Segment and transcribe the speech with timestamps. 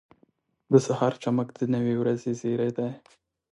[0.71, 2.89] •د سهار چمک د نوې ورځې زیری دی.